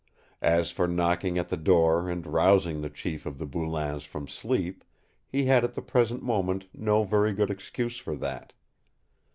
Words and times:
As 0.41 0.71
for 0.71 0.87
knocking 0.87 1.37
at 1.37 1.49
the 1.49 1.55
door 1.57 2.09
and 2.09 2.25
rousing 2.25 2.81
the 2.81 2.89
chief 2.89 3.27
of 3.27 3.37
the 3.37 3.45
Boulains 3.45 4.03
from 4.03 4.27
sleep 4.27 4.83
he 5.27 5.45
had 5.45 5.63
at 5.63 5.75
the 5.75 5.81
present 5.83 6.23
moment 6.23 6.65
no 6.73 7.03
very 7.03 7.33
good 7.33 7.51
excuse 7.51 7.97
for 7.99 8.15
that. 8.15 8.51